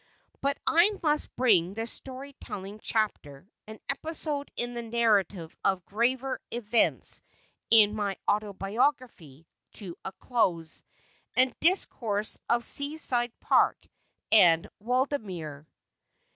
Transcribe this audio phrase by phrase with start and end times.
[0.41, 6.41] But I must bring this story telling chapter an episode in the narrative of graver
[6.49, 7.21] events
[7.69, 10.81] in my autobiography to a close,
[11.37, 13.77] and discourse of Sea side Park
[14.31, 15.67] and Waldemere.